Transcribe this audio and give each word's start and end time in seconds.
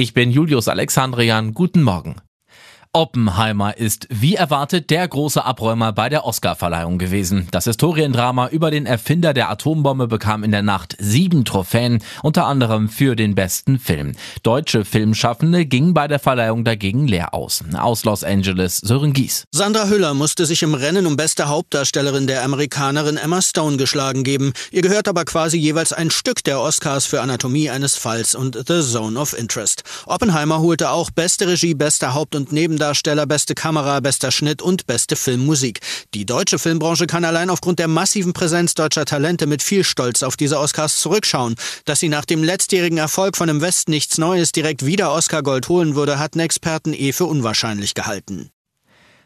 Ich 0.00 0.14
bin 0.14 0.30
Julius 0.30 0.68
Alexandrian. 0.68 1.54
Guten 1.54 1.82
Morgen. 1.82 2.14
Oppenheimer 2.92 3.76
ist 3.76 4.06
wie 4.10 4.34
erwartet 4.34 4.90
der 4.90 5.06
große 5.06 5.44
Abräumer 5.44 5.92
bei 5.92 6.08
der 6.08 6.24
Oscarverleihung 6.24 6.98
gewesen. 6.98 7.48
Das 7.50 7.64
Historiendrama 7.64 8.48
über 8.48 8.70
den 8.70 8.86
Erfinder 8.86 9.34
der 9.34 9.50
Atombombe 9.50 10.08
bekam 10.08 10.42
in 10.42 10.50
der 10.50 10.62
Nacht 10.62 10.96
sieben 10.98 11.44
Trophäen, 11.44 12.02
unter 12.22 12.46
anderem 12.46 12.88
für 12.88 13.14
den 13.14 13.34
besten 13.34 13.78
Film. 13.78 14.12
Deutsche 14.42 14.84
Filmschaffende 14.84 15.66
gingen 15.66 15.92
bei 15.92 16.08
der 16.08 16.18
Verleihung 16.18 16.64
dagegen 16.64 17.06
leer 17.06 17.34
aus. 17.34 17.62
Aus 17.76 18.04
Los 18.04 18.24
Angeles 18.24 18.78
Sören 18.78 19.12
Gies. 19.12 19.44
Sandra 19.52 19.88
Hüller 19.88 20.14
musste 20.14 20.46
sich 20.46 20.62
im 20.62 20.74
Rennen 20.74 21.06
um 21.06 21.16
beste 21.16 21.48
Hauptdarstellerin 21.48 22.26
der 22.26 22.42
Amerikanerin 22.42 23.16
Emma 23.18 23.42
Stone 23.42 23.76
geschlagen 23.76 24.24
geben. 24.24 24.52
Ihr 24.70 24.82
gehört 24.82 25.08
aber 25.08 25.24
quasi 25.24 25.58
jeweils 25.58 25.92
ein 25.92 26.10
Stück 26.10 26.42
der 26.44 26.60
Oscars 26.60 27.04
für 27.04 27.20
Anatomie 27.20 27.68
eines 27.68 27.96
Falls 27.96 28.34
und 28.34 28.56
The 28.66 28.80
Zone 28.80 29.18
of 29.18 29.36
Interest. 29.38 29.82
Oppenheimer 30.06 30.60
holte 30.60 30.90
auch 30.90 31.10
beste 31.10 31.48
Regie, 31.48 31.74
bester 31.74 32.14
Haupt- 32.14 32.34
und 32.34 32.50
Neben 32.50 32.77
Nebendarsteller, 32.78 33.26
beste 33.26 33.56
Kamera, 33.56 33.98
bester 33.98 34.30
Schnitt 34.30 34.62
und 34.62 34.86
beste 34.86 35.16
Filmmusik. 35.16 35.80
Die 36.14 36.24
deutsche 36.24 36.60
Filmbranche 36.60 37.08
kann 37.08 37.24
allein 37.24 37.50
aufgrund 37.50 37.80
der 37.80 37.88
massiven 37.88 38.32
Präsenz 38.32 38.74
deutscher 38.74 39.04
Talente 39.04 39.48
mit 39.48 39.64
viel 39.64 39.82
Stolz 39.82 40.22
auf 40.22 40.36
diese 40.36 40.60
Oscars 40.60 41.00
zurückschauen. 41.00 41.56
Dass 41.86 41.98
sie 41.98 42.08
nach 42.08 42.24
dem 42.24 42.44
letztjährigen 42.44 42.98
Erfolg 42.98 43.36
von 43.36 43.48
im 43.48 43.60
Westen 43.60 43.90
nichts 43.90 44.16
Neues 44.16 44.52
direkt 44.52 44.86
wieder 44.86 45.12
Oscar 45.12 45.42
Gold 45.42 45.68
holen 45.68 45.96
würde, 45.96 46.20
hatten 46.20 46.38
Experten 46.38 46.92
eh 46.92 47.12
für 47.12 47.24
unwahrscheinlich 47.24 47.94
gehalten. 47.94 48.52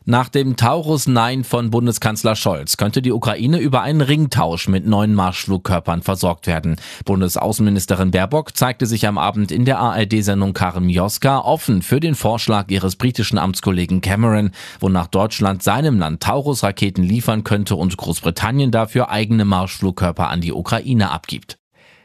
Nach 0.04 0.28
dem 0.28 0.56
Taurus-Nein 0.56 1.44
von 1.44 1.70
Bundeskanzler 1.70 2.34
Scholz 2.34 2.76
könnte 2.76 3.02
die 3.02 3.12
Ukraine 3.12 3.58
über 3.58 3.82
einen 3.82 4.00
Ringtausch 4.00 4.66
mit 4.66 4.84
neuen 4.84 5.14
Marschflugkörpern 5.14 6.02
versorgt 6.02 6.48
werden. 6.48 6.74
Bundesaußenministerin 7.04 8.10
Baerbock 8.10 8.56
zeigte 8.56 8.86
sich 8.86 9.06
am 9.06 9.16
Abend 9.16 9.52
in 9.52 9.64
der 9.64 9.78
ARD-Sendung 9.78 10.54
Karim 10.54 10.88
Joska 10.88 11.38
offen 11.38 11.82
für 11.82 12.00
den 12.00 12.16
Vorschlag 12.16 12.68
ihres 12.70 12.96
britischen 12.96 13.38
Amtskollegen 13.38 14.00
Cameron, 14.00 14.50
wonach 14.80 15.06
Deutschland 15.06 15.62
seinem 15.62 16.00
Land 16.00 16.20
Taurus-Raketen 16.20 17.04
liefern 17.04 17.44
könnte 17.44 17.76
und 17.76 17.96
Großbritannien 17.96 18.72
dafür 18.72 19.08
eigene 19.08 19.44
Marschflugkörper 19.44 20.28
an 20.28 20.40
die 20.40 20.52
Ukraine 20.52 21.12
abgibt. 21.12 21.61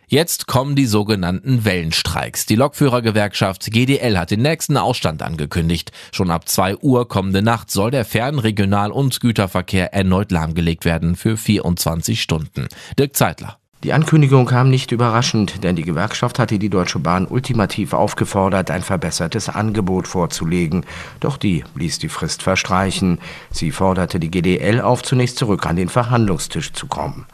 Jetzt 0.09 0.47
kommen 0.47 0.77
die 0.77 0.85
sogenannten 0.85 1.65
Wellenstreiks. 1.65 2.45
Die 2.45 2.55
Lokführergewerkschaft 2.55 3.65
GDL 3.65 4.17
hat 4.17 4.31
den 4.31 4.41
nächsten 4.41 4.77
Ausstand 4.77 5.21
angekündigt. 5.21 5.91
Schon 6.13 6.31
ab 6.31 6.47
2 6.47 6.77
Uhr 6.77 7.09
kommende 7.09 7.41
Nacht 7.41 7.69
soll 7.69 7.91
der 7.91 8.05
Fern-, 8.05 8.39
Regional- 8.39 8.93
und 8.93 9.19
Güterverkehr 9.19 9.93
erneut 9.93 10.31
lahmgelegt 10.31 10.85
werden 10.85 11.17
für 11.17 11.35
24 11.35 12.21
Stunden. 12.21 12.69
Dirk 12.97 13.17
Zeitler. 13.17 13.59
Die 13.83 13.93
Ankündigung 13.93 14.47
kam 14.47 14.71
nicht 14.71 14.91
überraschend, 14.91 15.63
denn 15.63 15.75
die 15.75 15.83
Gewerkschaft 15.83 16.39
hatte 16.39 16.57
die 16.57 16.69
Deutsche 16.69 16.97
Bahn 16.97 17.27
ultimativ 17.27 17.93
aufgefordert, 17.93 18.71
ein 18.71 18.81
verbessertes 18.81 19.49
Angebot 19.49 20.07
vorzulegen. 20.07 20.83
Doch 21.19 21.37
die 21.37 21.63
ließ 21.75 21.99
die 21.99 22.09
Frist 22.09 22.41
verstreichen. 22.41 23.19
Sie 23.51 23.69
forderte 23.69 24.19
die 24.19 24.31
GDL 24.31 24.81
auf, 24.81 25.03
zunächst 25.03 25.37
zurück 25.37 25.67
an 25.67 25.75
den 25.75 25.89
Verhandlungstisch 25.89 26.73
zu 26.73 26.87
kommen. 26.87 27.27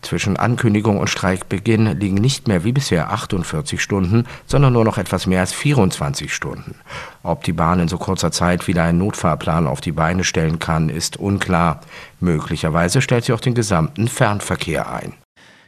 Zwischen 0.00 0.38
Ankündigung 0.38 0.98
und 0.98 1.10
Streikbeginn 1.10 2.00
liegen 2.00 2.16
nicht 2.16 2.48
mehr 2.48 2.64
wie 2.64 2.72
bisher 2.72 3.12
48 3.12 3.82
Stunden, 3.82 4.24
sondern 4.46 4.72
nur 4.72 4.86
noch 4.86 4.96
etwas 4.96 5.26
mehr 5.26 5.40
als 5.40 5.52
24 5.52 6.32
Stunden. 6.32 6.76
Ob 7.22 7.44
die 7.44 7.52
Bahn 7.52 7.78
in 7.78 7.88
so 7.88 7.98
kurzer 7.98 8.32
Zeit 8.32 8.66
wieder 8.66 8.84
einen 8.84 8.98
Notfahrplan 8.98 9.66
auf 9.66 9.82
die 9.82 9.92
Beine 9.92 10.24
stellen 10.24 10.58
kann, 10.58 10.88
ist 10.88 11.18
unklar. 11.18 11.82
Möglicherweise 12.20 13.02
stellt 13.02 13.26
sie 13.26 13.34
auch 13.34 13.40
den 13.40 13.54
gesamten 13.54 14.08
Fernverkehr 14.08 14.90
ein. 14.90 15.12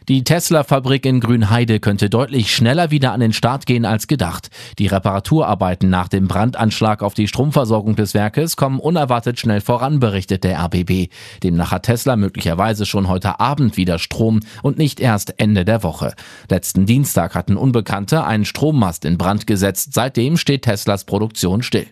Die 0.09 0.25
Tesla-Fabrik 0.25 1.07
in 1.07 1.21
Grünheide 1.21 1.79
könnte 1.79 2.11
deutlich 2.11 2.55
schneller 2.55 2.91
wieder 2.91 3.13
an 3.13 3.21
den 3.21 3.33
Start 3.33 3.67
gehen 3.67 3.85
als 3.85 4.09
gedacht. 4.09 4.51
Die 4.79 4.89
Reparaturarbeiten 4.89 5.91
nach 5.91 6.09
dem 6.09 6.27
Brandanschlag 6.27 7.03
auf 7.03 7.15
die 7.15 7.29
Stromversorgung 7.29 7.95
des 7.95 8.13
Werkes 8.15 8.57
kommen 8.57 8.81
unerwartet 8.81 9.39
schnell 9.39 9.61
voran, 9.61 10.01
berichtet 10.01 10.45
der 10.45 10.59
RBB. 10.59 11.09
Demnach 11.43 11.71
hat 11.71 11.85
Tesla 11.85 12.17
möglicherweise 12.17 12.85
schon 12.85 13.09
heute 13.09 13.39
Abend 13.39 13.77
wieder 13.77 13.99
Strom 13.99 14.41
und 14.63 14.77
nicht 14.77 14.99
erst 14.99 15.39
Ende 15.39 15.65
der 15.65 15.83
Woche. 15.83 16.15
Letzten 16.49 16.85
Dienstag 16.87 17.35
hatten 17.35 17.57
Unbekannte 17.57 18.25
einen 18.25 18.45
Strommast 18.45 19.05
in 19.05 19.19
Brand 19.19 19.47
gesetzt. 19.47 19.95
Seitdem 19.95 20.37
steht 20.37 20.63
Teslas 20.63 21.05
Produktion 21.05 21.63
still. 21.63 21.87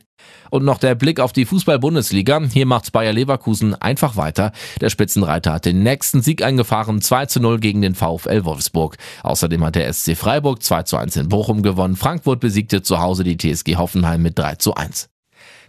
Und 0.50 0.64
noch 0.64 0.78
der 0.78 0.94
Blick 0.94 1.20
auf 1.20 1.32
die 1.32 1.44
Fußball-Bundesliga. 1.44 2.40
Hier 2.52 2.66
macht 2.66 2.92
Bayer 2.92 3.12
Leverkusen 3.12 3.74
einfach 3.74 4.16
weiter. 4.16 4.52
Der 4.80 4.90
Spitzenreiter 4.90 5.52
hat 5.52 5.64
den 5.64 5.82
nächsten 5.82 6.22
Sieg 6.22 6.42
eingefahren, 6.42 7.00
2 7.00 7.26
zu 7.26 7.40
0 7.40 7.60
gegen 7.60 7.82
den 7.82 7.94
VfL 7.94 8.44
Wolfsburg. 8.44 8.96
Außerdem 9.22 9.64
hat 9.64 9.76
der 9.76 9.92
SC 9.92 10.16
Freiburg 10.16 10.62
2 10.62 10.82
zu 10.84 10.96
1 10.96 11.16
in 11.16 11.28
Bochum 11.28 11.62
gewonnen. 11.62 11.96
Frankfurt 11.96 12.40
besiegte 12.40 12.82
zu 12.82 13.00
Hause 13.00 13.24
die 13.24 13.36
TSG 13.36 13.76
Hoffenheim 13.76 14.22
mit 14.22 14.38
3 14.38 14.56
zu 14.56 14.74
1. 14.74 15.08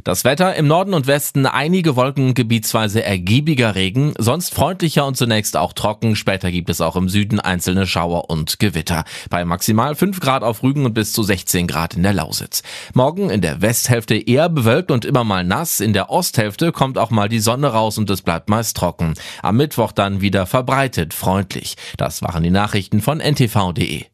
Das 0.04 0.24
Wetter 0.24 0.56
im 0.56 0.66
Norden 0.66 0.96
und 0.96 1.06
Westen 1.06 1.46
einige 1.46 1.96
Wolken, 1.96 2.34
gebietsweise 2.34 3.04
ergiebiger 3.04 3.76
Regen, 3.76 4.14
sonst 4.18 4.52
freundlicher 4.52 5.06
und 5.06 5.16
zunächst 5.16 5.56
auch 5.56 5.74
trocken. 5.74 6.16
Später 6.16 6.50
gibt 6.50 6.72
es 6.72 6.82
auch 6.82 6.96
im 6.96 7.08
Süden 7.08 7.40
einzelne 7.40 7.86
Schauer 7.86 8.30
und 8.32 8.58
Gewitter. 8.58 9.04
Bei 9.30 9.46
maximal 9.46 9.94
5 9.94 10.20
Grad 10.20 10.42
auf 10.42 10.64
Rügen 10.64 10.86
und 10.86 10.96
bis 10.96 11.14
zu 11.14 11.22
16 11.22 11.68
Grad 11.68 11.94
in 11.94 12.02
der 12.02 12.14
Lausitz. 12.14 12.64
Morgen 12.96 13.30
in 13.30 13.42
der 13.42 13.62
Westhälfte 13.62 14.16
eher 14.16 14.50
bewölkt 14.50 14.90
und 14.90 15.06
immer 15.06 15.24
mal 15.24 15.44
nass. 15.44 15.80
In 15.80 15.94
der 15.94 16.10
Osthälfte 16.10 16.72
kommt 16.72 16.98
auch 16.98 17.12
mal 17.12 17.30
die 17.30 17.40
Sonne 17.40 17.68
raus 17.68 18.00
und 18.00 18.10
es 18.10 18.24
bleibt 18.24 18.50
meist 18.50 18.78
trocken. 18.78 19.14
Am 19.44 19.58
Mittwoch 19.58 19.92
dann 19.92 20.22
wieder 20.22 20.48
verbreitet 20.48 21.14
freundlich. 21.14 21.76
Das 21.98 22.24
waren 22.24 22.42
die 22.42 22.50
Nachrichten 22.50 23.02
von 23.02 23.20
ntv.de. 23.20 24.06